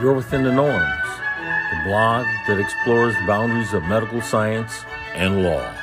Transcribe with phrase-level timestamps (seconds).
[0.00, 1.08] You're Within the Norms,
[1.72, 5.74] the blog that explores the boundaries of medical science and law.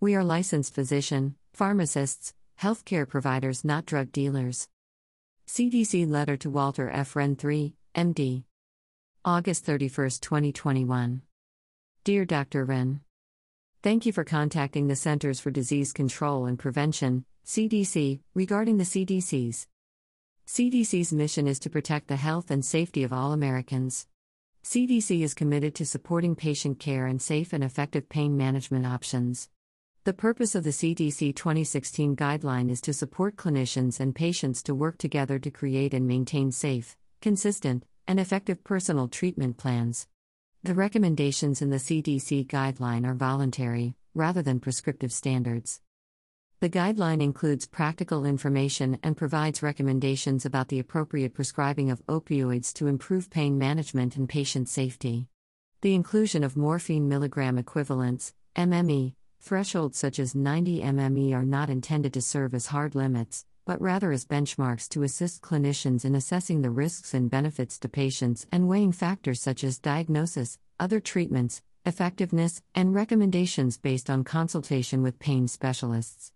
[0.00, 4.66] We are licensed physician, pharmacists, healthcare providers, not drug dealers.
[5.46, 7.14] CDC letter to Walter F.
[7.14, 8.42] Wrenn III, MD.
[9.24, 11.22] August 31, 2021.
[12.02, 12.64] Dear Dr.
[12.64, 13.00] Wrenn,
[13.84, 19.66] Thank you for contacting the Centers for Disease Control and Prevention, CDC, regarding the CDC's.
[20.46, 24.06] CDC's mission is to protect the health and safety of all Americans.
[24.64, 29.50] CDC is committed to supporting patient care and safe and effective pain management options.
[30.04, 34.96] The purpose of the CDC 2016 guideline is to support clinicians and patients to work
[34.96, 40.06] together to create and maintain safe, consistent, and effective personal treatment plans.
[40.64, 45.82] The recommendations in the CDC guideline are voluntary, rather than prescriptive standards.
[46.60, 52.86] The guideline includes practical information and provides recommendations about the appropriate prescribing of opioids to
[52.86, 55.28] improve pain management and patient safety.
[55.82, 62.14] The inclusion of morphine milligram equivalents, MME, thresholds such as 90 MME are not intended
[62.14, 66.70] to serve as hard limits, but rather as benchmarks to assist clinicians in assessing the
[66.70, 72.94] risks and benefits to patients and weighing factors such as diagnosis, other treatments, effectiveness, and
[72.94, 76.32] recommendations based on consultation with pain specialists.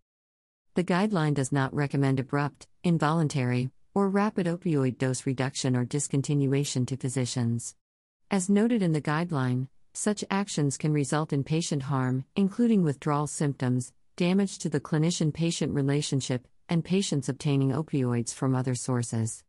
[0.74, 6.96] The guideline does not recommend abrupt, involuntary, or rapid opioid dose reduction or discontinuation to
[6.96, 7.74] physicians.
[8.30, 13.92] As noted in the guideline, such actions can result in patient harm, including withdrawal symptoms,
[14.16, 19.44] damage to the clinician patient relationship, and patients obtaining opioids from other sources.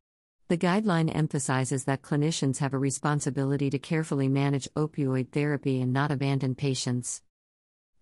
[0.47, 6.11] The guideline emphasizes that clinicians have a responsibility to carefully manage opioid therapy and not
[6.11, 7.21] abandon patients.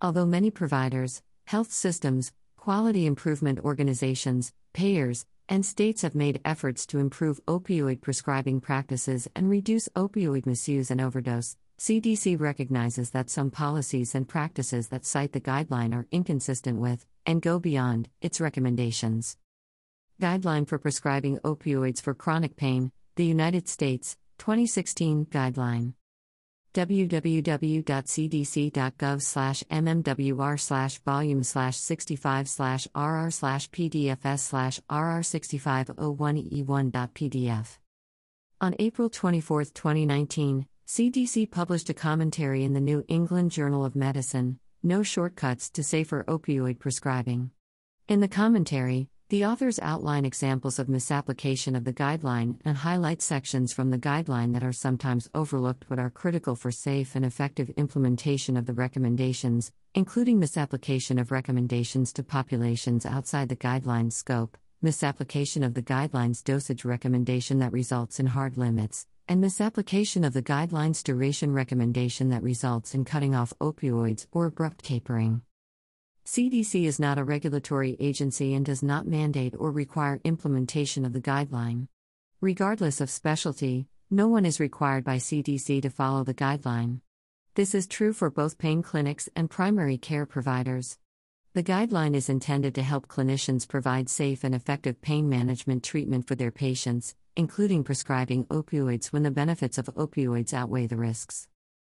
[0.01, 6.99] Although many providers, health systems, quality improvement organizations, payers, and states have made efforts to
[6.99, 14.15] improve opioid prescribing practices and reduce opioid misuse and overdose, CDC recognizes that some policies
[14.15, 19.37] and practices that cite the guideline are inconsistent with, and go beyond, its recommendations.
[20.19, 25.93] Guideline for Prescribing Opioids for Chronic Pain, the United States, 2016 Guideline
[26.77, 37.77] www.cdc.gov slash mmwr slash volume slash 65 slash rr slash pdfs slash rr6501e1.pdf.
[38.61, 44.59] On April 24, 2019, CDC published a commentary in the New England Journal of Medicine
[44.87, 47.51] No Shortcuts to Safer Opioid Prescribing.
[48.07, 53.73] In the commentary, the authors outline examples of misapplication of the guideline and highlight sections
[53.73, 58.55] from the guideline that are sometimes overlooked but are critical for safe and effective implementation
[58.55, 65.73] of the recommendations, including misapplication of recommendations to populations outside the guideline's scope, misapplication of
[65.73, 71.53] the guideline's dosage recommendation that results in hard limits, and misapplication of the guideline's duration
[71.53, 75.41] recommendation that results in cutting off opioids or abrupt tapering.
[76.25, 81.21] CDC is not a regulatory agency and does not mandate or require implementation of the
[81.21, 81.87] guideline.
[82.41, 87.01] Regardless of specialty, no one is required by CDC to follow the guideline.
[87.55, 90.97] This is true for both pain clinics and primary care providers.
[91.53, 96.35] The guideline is intended to help clinicians provide safe and effective pain management treatment for
[96.35, 101.47] their patients, including prescribing opioids when the benefits of opioids outweigh the risks.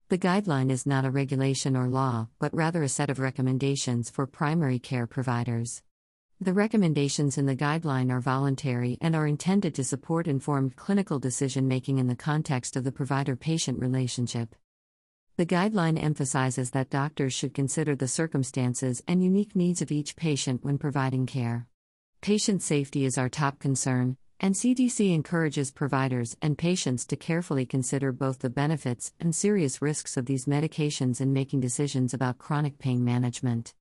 [0.09, 4.27] The guideline is not a regulation or law, but rather a set of recommendations for
[4.27, 5.83] primary care providers.
[6.41, 11.69] The recommendations in the guideline are voluntary and are intended to support informed clinical decision
[11.69, 14.55] making in the context of the provider patient relationship.
[15.37, 20.65] The guideline emphasizes that doctors should consider the circumstances and unique needs of each patient
[20.65, 21.67] when providing care.
[22.23, 28.13] Patient safety is our top concern, and CDC encourages providers and patients to carefully consider
[28.13, 33.05] both the benefits and serious risks of these medications in making decisions about chronic pain
[33.05, 33.75] management.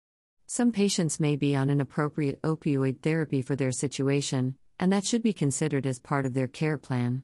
[0.46, 5.24] Some patients may be on an appropriate opioid therapy for their situation, and that should
[5.24, 7.24] be considered as part of their care plan.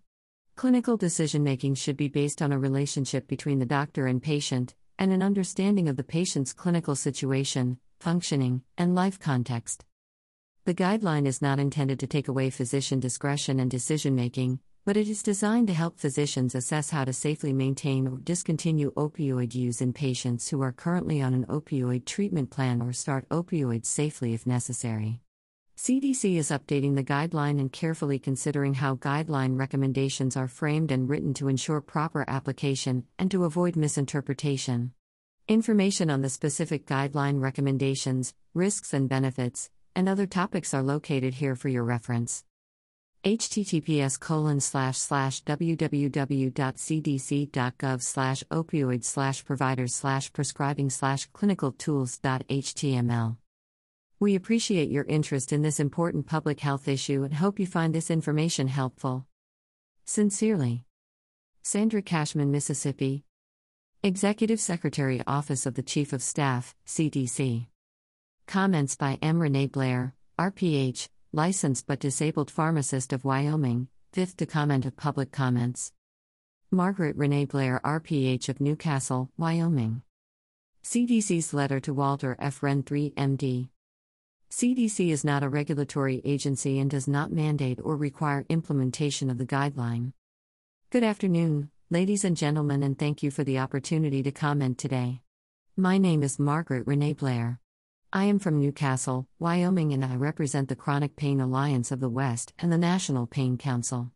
[0.55, 5.13] Clinical decision making should be based on a relationship between the doctor and patient, and
[5.13, 9.85] an understanding of the patient's clinical situation, functioning, and life context.
[10.69, 15.07] The guideline is not intended to take away physician discretion and decision making, but it
[15.07, 19.93] is designed to help physicians assess how to safely maintain or discontinue opioid use in
[19.93, 25.21] patients who are currently on an opioid treatment plan or start opioids safely if necessary.
[25.75, 31.33] CDC is updating the guideline and carefully considering how guideline recommendations are framed and written
[31.33, 34.91] to ensure proper application and to avoid misinterpretation.
[35.47, 41.55] Information on the specific guideline recommendations, risks and benefits, and other topics are located here
[41.55, 42.43] for your reference.
[43.23, 46.51] https colon slash slash www.cdc.gov
[48.01, 53.37] slash opioid slash providers slash prescribing slash clinical tools.html.
[54.21, 58.11] We appreciate your interest in this important public health issue and hope you find this
[58.11, 59.25] information helpful.
[60.03, 60.83] Sincerely.
[61.63, 63.23] Sandra Cashman, Mississippi.
[64.03, 67.68] Executive Secretary, Office of the Chief of Staff, CDC.
[68.49, 69.39] Comments by M.
[69.39, 75.93] Renee Blare, RPH, licensed but disabled pharmacist of Wyoming, fifth to comment of public comments.
[76.71, 80.01] Margaret Renee Blare, RPH of Newcastle, Wyoming.
[80.83, 82.63] CDC's letter to Walter F.
[82.63, 83.69] Wrenn, 3 MD.
[84.49, 89.45] CDC is not a regulatory agency and does not mandate or require implementation of the
[89.45, 90.13] guideline.
[90.89, 95.21] Good afternoon, ladies and gentlemen, and thank you for the opportunity to comment today.
[95.77, 97.59] My name is Margaret Renee Blare.
[98.11, 102.53] I am from Newcastle, Wyoming, and I represent the Chronic Pain Alliance of the West
[102.57, 104.11] and the National Pain Council.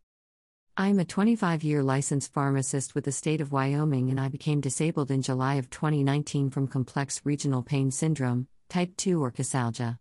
[0.76, 4.60] I am a 25 year licensed pharmacist with the state of Wyoming, and I became
[4.60, 10.00] disabled in July of 2019 from complex regional pain syndrome, type 2 or causalgia.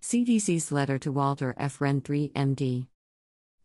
[0.00, 1.80] CDC's letter to Walter F.
[1.80, 2.86] Wrenn 3 MD.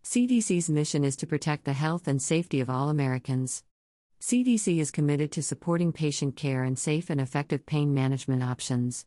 [0.04, 3.64] CDC's mission is to protect the health and safety of all Americans.
[4.20, 9.06] CDC is committed to supporting patient care and safe and effective pain management options.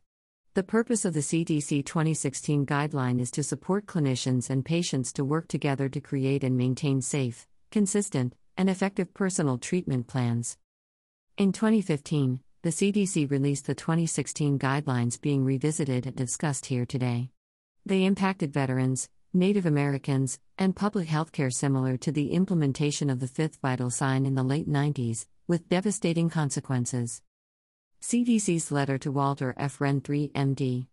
[0.56, 5.48] The purpose of the CDC 2016 guideline is to support clinicians and patients to work
[5.48, 10.56] together to create and maintain safe, consistent, and effective personal treatment plans.
[11.36, 17.28] In 2015, the CDC released the 2016 guidelines being revisited and discussed here today.
[17.84, 23.28] They impacted veterans, Native Americans, and public health care similar to the implementation of the
[23.28, 27.20] fifth vital sign in the late 90s, with devastating consequences.
[28.08, 29.80] CDC's letter to Walter F.
[29.80, 30.86] Wrenn 3 MD.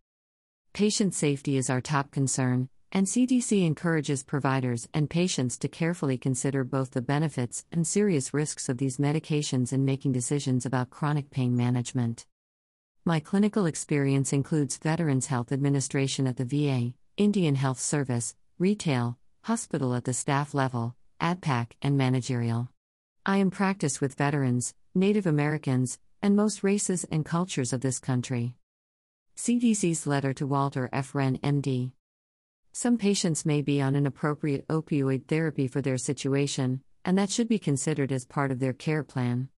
[0.74, 6.64] Patient safety is our top concern, and CDC encourages providers and patients to carefully consider
[6.64, 11.56] both the benefits and serious risks of these medications in making decisions about chronic pain
[11.56, 12.26] management.
[13.06, 19.94] My clinical experience includes Veterans Health Administration at the VA, Indian Health Service, retail, hospital
[19.94, 22.70] at the staff level, ADPAC, and managerial.
[23.24, 28.56] I am practiced with veterans, Native Americans, and most races and cultures of this country.
[29.36, 31.14] CDC's letter to Walter F.
[31.14, 31.92] Wrenn, MD.
[32.72, 37.50] Some patients may be on an appropriate opioid therapy for their situation, and that should
[37.50, 39.50] be considered as part of their care plan.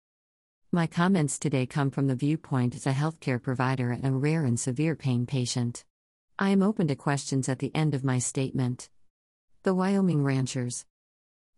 [0.72, 4.60] My comments today come from the viewpoint as a healthcare provider and a rare and
[4.60, 5.86] severe pain patient.
[6.40, 8.90] I am open to questions at the end of my statement.
[9.62, 10.86] The Wyoming Ranchers.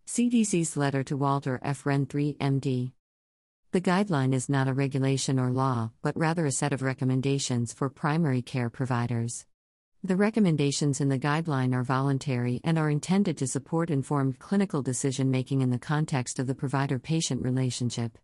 [0.06, 1.86] CDC's letter to Walter F.
[1.86, 2.92] Wrenn 3 MD.
[3.70, 7.90] The guideline is not a regulation or law, but rather a set of recommendations for
[7.90, 9.44] primary care providers.
[10.02, 15.30] The recommendations in the guideline are voluntary and are intended to support informed clinical decision
[15.30, 18.16] making in the context of the provider patient relationship.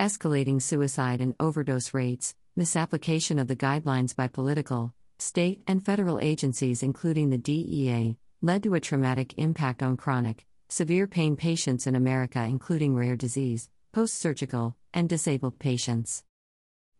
[0.00, 6.82] Escalating suicide and overdose rates, misapplication of the guidelines by political, state, and federal agencies,
[6.82, 12.42] including the DEA, led to a traumatic impact on chronic, severe pain patients in America,
[12.42, 16.22] including rare disease, post surgical, and disabled patients.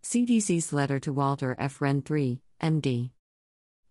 [0.03, 1.83] CDC's letter to Walter F.
[1.83, 3.11] Wrenn 3, MD.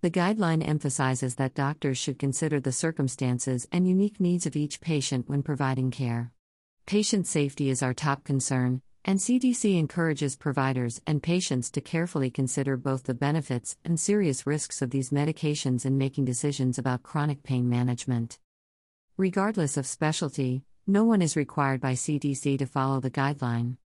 [0.02, 5.30] The guideline emphasizes that doctors should consider the circumstances and unique needs of each patient
[5.30, 6.32] when providing care.
[6.88, 12.76] Patient safety is our top concern, and CDC encourages providers and patients to carefully consider
[12.76, 17.70] both the benefits and serious risks of these medications in making decisions about chronic pain
[17.70, 18.40] management.
[19.16, 23.78] Regardless of specialty, no one is required by CDC to follow the guideline.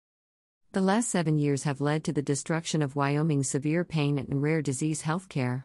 [0.74, 4.62] The last seven years have led to the destruction of Wyoming's severe pain and rare
[4.62, 5.63] disease healthcare.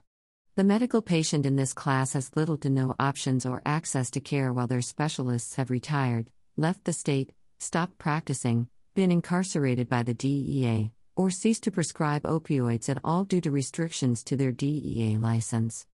[0.55, 4.53] The medical patient in this class has little to no options or access to care
[4.53, 10.93] while their specialists have retired, left the state, stopped practicing, been incarcerated by the DEA,
[11.17, 15.85] or ceased to prescribe opioids at all due to restrictions to their DEA license.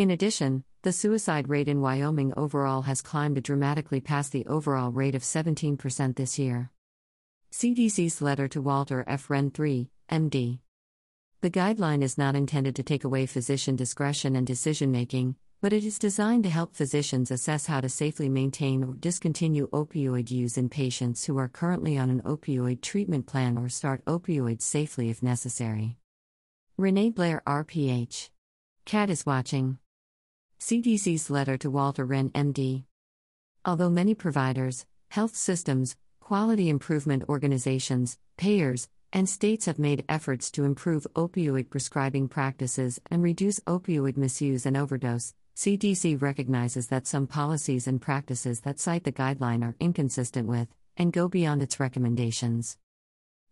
[0.00, 5.14] In addition, the suicide rate in Wyoming overall has climbed dramatically past the overall rate
[5.14, 6.70] of 17% this year.
[7.52, 9.28] CDC's letter to Walter F.
[9.28, 10.60] Wrenn 3, MD.
[11.42, 15.84] The guideline is not intended to take away physician discretion and decision making, but it
[15.84, 20.70] is designed to help physicians assess how to safely maintain or discontinue opioid use in
[20.70, 25.98] patients who are currently on an opioid treatment plan or start opioids safely if necessary.
[26.78, 28.30] Renee Blare, RPH.
[28.86, 29.76] CAT is watching.
[30.60, 32.84] CDC's letter to Walter Wrenn, MD.
[33.64, 40.64] Although many providers, health systems, quality improvement organizations, payers, and states have made efforts to
[40.64, 45.32] improve opioid prescribing practices and reduce opioid misuse and overdose.
[45.56, 51.10] CDC recognizes that some policies and practices that cite the guideline are inconsistent with and
[51.10, 52.76] go beyond its recommendations.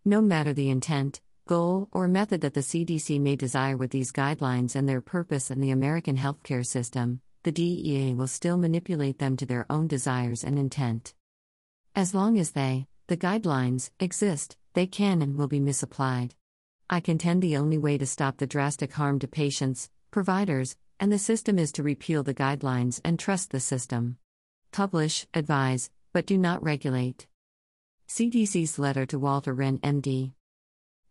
[0.04, 4.76] No matter the intent, goal, or method that the CDC may desire with these guidelines
[4.76, 9.46] and their purpose in the American healthcare system, the DEA will still manipulate them to
[9.46, 11.14] their own desires and intent.
[11.96, 16.34] As long as they, the guidelines, exist, they can and will be misapplied.
[16.90, 21.18] I contend the only way to stop the drastic harm to patients, providers, and the
[21.18, 24.18] system is to repeal the guidelines and trust the system.
[24.70, 27.26] Publish, advise, but do not regulate.
[28.08, 30.32] CDC's letter to Walter Wrenn, MD.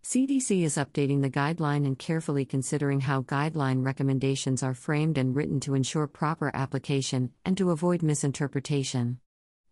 [0.07, 5.59] CDC is updating the guideline and carefully considering how guideline recommendations are framed and written
[5.59, 9.19] to ensure proper application and to avoid misinterpretation.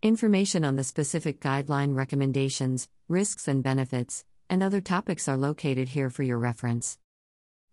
[0.02, 6.10] Information on the specific guideline recommendations, risks and benefits, and other topics are located here
[6.10, 7.00] for your reference.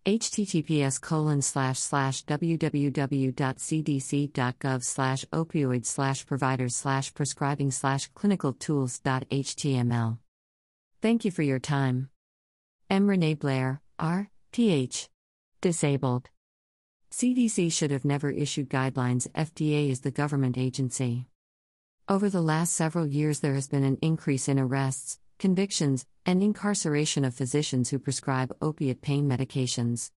[0.06, 3.34] https colon slash slash www.cdc.gov
[4.84, 10.18] slash opioid slash providers slash prescribing slash clinical tools.html.
[11.00, 12.08] Thank you for your time.
[12.92, 13.08] M.
[13.08, 14.28] Renee Blare, R.
[15.62, 16.28] Disabled.
[17.10, 19.26] CDC should have never issued guidelines.
[19.30, 21.26] FDA is the government agency.
[22.06, 27.24] Over the last several years, there has been an increase in arrests, convictions, and incarceration
[27.24, 30.10] of physicians who prescribe opiate pain medications.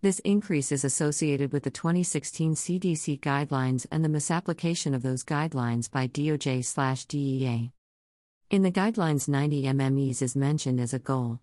[0.00, 5.90] This increase is associated with the 2016 CDC guidelines and the misapplication of those guidelines
[5.90, 7.72] by DOJ/DEA.
[8.50, 11.40] In the guidelines 90 MMEs is mentioned as a goal.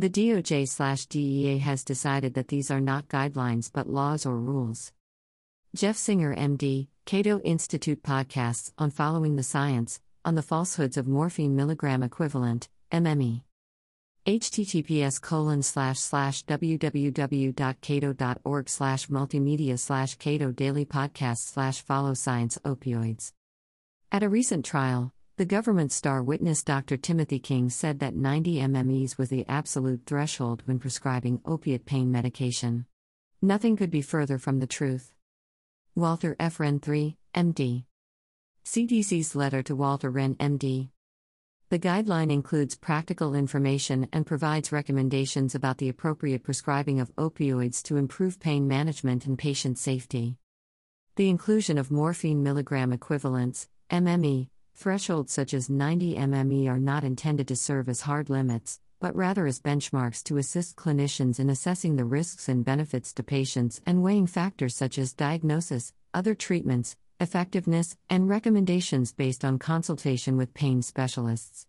[0.00, 4.92] The DOJ/DEA has decided that these are not guidelines but laws or rules.
[5.76, 11.54] Jeff Singer, MD, Cato Institute podcasts on following the science, on the falsehoods of morphine
[11.54, 13.42] milligram equivalent, MME.
[14.24, 16.88] https colon slash slash www.cato.org
[18.70, 23.32] slash multimedia slash cato daily podcast slash follow science opioids.
[24.10, 26.98] At a recent trial, the government star witness Dr.
[26.98, 32.84] Timothy King said that 90 MMEs was the absolute threshold when prescribing opiate pain medication.
[33.40, 35.12] Nothing could be further from the truth.
[35.94, 36.60] Walter F.
[36.60, 37.84] Wrenn III, MD.
[38.66, 40.90] CDC's letter to Walter Wrenn, MD.
[41.70, 47.96] The guideline includes practical information and provides recommendations about the appropriate prescribing of opioids to
[47.96, 50.36] improve pain management and patient safety.
[51.16, 57.48] The inclusion of morphine milligram equivalents, MME, thresholds such as 90 MME are not intended
[57.48, 62.04] to serve as hard limits, but rather as benchmarks to assist clinicians in assessing the
[62.04, 68.28] risks and benefits to patients and weighing factors such as diagnosis, other treatments, effectiveness, and
[68.28, 71.66] recommendations based on consultation with pain specialists.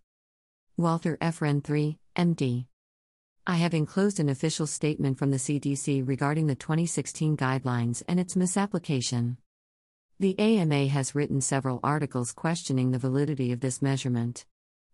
[0.78, 1.42] Walter F.
[1.42, 2.66] Wrenn III, MD.
[3.46, 8.36] I have enclosed an official statement from the CDC regarding the 2016 guidelines and its
[8.36, 9.38] misapplication.
[10.22, 14.46] The AMA has written several articles questioning the validity of this measurement.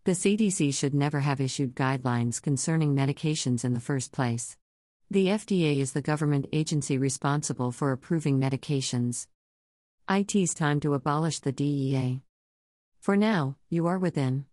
[0.05, 4.55] The CDC should never have issued guidelines concerning medications in the first place.
[5.11, 9.27] The FDA is the government agency responsible for approving medications.
[10.09, 12.21] IT's time to abolish the DEA.
[13.01, 14.45] For now, you are within.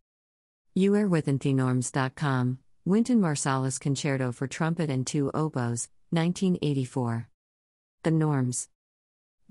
[0.75, 7.28] You are within thenorms.com, Wynton Marsalis Concerto for Trumpet and Two Oboes, 1984.
[8.02, 8.69] The Norms.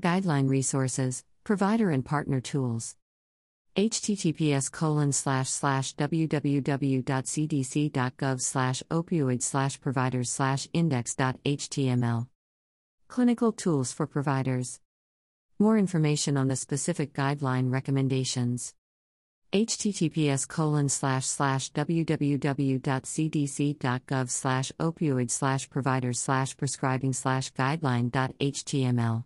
[0.03, 2.98] Guideline resources, provider and partner tools
[3.75, 7.01] https colon slash slash www.cdc.gov
[8.41, 12.27] slash opioid slash providers slash index.html.
[13.07, 14.79] Clinical tools for providers.
[15.57, 18.75] More information on the specific guideline recommendations.
[19.51, 22.79] https colon slash slash www.cdc.gov
[24.29, 29.24] slash opioid slash providers slash prescribing slash guideline.html.